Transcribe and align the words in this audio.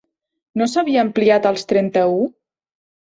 No 0.61 0.67
s'havia 0.69 1.03
ampliat 1.07 1.45
als 1.49 1.67
trenta-u? 1.73 2.17